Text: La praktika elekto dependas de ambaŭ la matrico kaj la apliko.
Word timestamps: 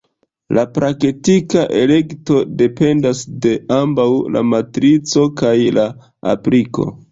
La 0.57 0.61
praktika 0.77 1.65
elekto 1.81 2.39
dependas 2.63 3.21
de 3.45 3.53
ambaŭ 3.77 4.09
la 4.39 4.45
matrico 4.57 5.29
kaj 5.45 5.55
la 5.79 5.87
apliko. 6.37 6.91